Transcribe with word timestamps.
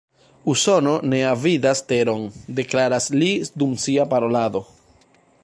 Usono 0.51 0.93
ne 1.11 1.19
avidas 1.31 1.83
teron, 1.91 2.25
deklaras 2.61 3.11
li 3.21 3.31
dum 3.61 3.79
sia 3.85 4.09
parolado. 4.17 4.65